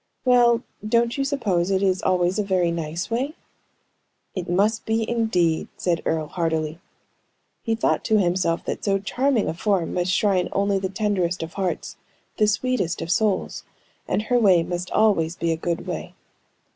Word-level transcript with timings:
"Well. 0.25 0.63
Don't 0.83 1.15
you 1.15 1.23
suppose 1.23 1.69
it 1.69 1.83
is 1.83 2.01
always 2.01 2.39
a 2.39 2.43
very 2.43 2.71
nice 2.71 3.11
way?" 3.11 3.35
"It 4.33 4.49
must 4.49 4.83
be, 4.83 5.07
indeed," 5.07 5.67
said 5.77 6.01
Earle, 6.07 6.25
heartily. 6.25 6.79
He 7.61 7.75
thought 7.75 8.03
to 8.05 8.17
himself 8.17 8.65
that 8.65 8.83
so 8.83 8.97
charming 8.97 9.47
a 9.47 9.53
form 9.53 9.93
must 9.93 10.09
shrine 10.11 10.49
only 10.53 10.79
the 10.79 10.89
tenderest 10.89 11.43
of 11.43 11.53
hearts, 11.53 11.97
the 12.37 12.47
sweetest 12.47 12.99
of 12.99 13.11
souls, 13.11 13.63
and 14.07 14.23
her 14.23 14.39
way 14.39 14.63
must 14.63 14.89
always 14.89 15.35
be 15.35 15.51
a 15.51 15.55
good 15.55 15.85
way. 15.85 16.15